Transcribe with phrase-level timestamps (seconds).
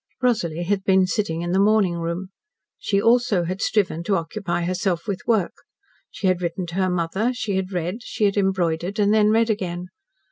[0.23, 2.31] Rosalie had been sitting in the morning room.
[2.79, 5.53] She also had striven to occupy herself with work.
[6.09, 9.51] She had written to her mother, she had read, she had embroidered, and then read
[9.51, 9.89] again.